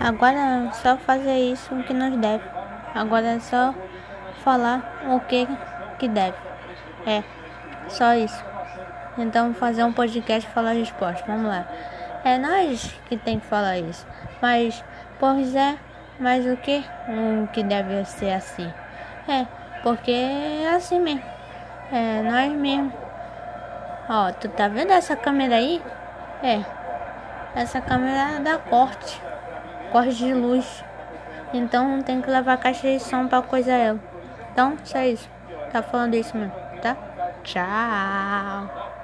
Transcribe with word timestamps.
Agora 0.00 0.68
é 0.68 0.72
só 0.72 0.96
fazer 0.96 1.38
isso 1.38 1.74
que 1.84 1.94
nos 1.94 2.16
deve. 2.18 2.44
Agora 2.94 3.26
é 3.26 3.40
só 3.40 3.74
falar 4.44 5.02
o 5.08 5.20
que 5.20 5.48
que 5.98 6.08
deve. 6.08 6.36
É, 7.06 7.22
só 7.88 8.14
isso. 8.14 8.44
Então 9.18 9.54
fazer 9.54 9.84
um 9.84 9.92
podcast 9.92 10.48
falar 10.50 10.70
a 10.70 10.74
resposta. 10.74 11.24
Vamos 11.26 11.48
lá. 11.48 11.66
É 12.24 12.38
nós 12.38 12.92
que 13.08 13.16
tem 13.16 13.38
que 13.38 13.46
falar 13.46 13.78
isso. 13.78 14.06
Mas, 14.42 14.84
pois 15.18 15.54
é, 15.54 15.76
mas 16.18 16.44
o 16.46 16.56
que? 16.56 16.84
O 17.08 17.46
que 17.48 17.62
deve 17.62 18.04
ser 18.04 18.32
assim? 18.32 18.70
É, 19.28 19.46
porque 19.82 20.10
é 20.10 20.74
assim 20.74 21.00
mesmo. 21.00 21.22
É 21.90 22.22
nós 22.22 22.52
mesmo. 22.52 22.92
Ó, 24.08 24.32
tu 24.32 24.48
tá 24.48 24.68
vendo 24.68 24.92
essa 24.92 25.16
câmera 25.16 25.56
aí? 25.56 25.82
É. 26.42 26.85
Essa 27.56 27.80
câmera 27.80 28.38
dá 28.38 28.58
corte. 28.58 29.18
Corte 29.90 30.14
de 30.14 30.34
luz. 30.34 30.84
Então 31.54 32.02
tem 32.02 32.20
que 32.20 32.30
levar 32.30 32.52
a 32.52 32.56
caixa 32.58 32.86
de 32.86 33.00
som 33.00 33.26
pra 33.26 33.40
coisa 33.40 33.72
ela. 33.72 33.98
Então, 34.52 34.76
só 34.84 35.00
isso. 35.00 35.26
Tá 35.72 35.82
falando 35.82 36.14
isso 36.14 36.36
mesmo, 36.36 36.52
tá? 36.82 36.94
Tchau. 37.42 38.95